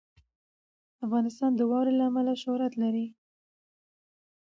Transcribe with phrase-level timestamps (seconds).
[1.05, 3.07] افغانستان د واوره له امله شهرت لري.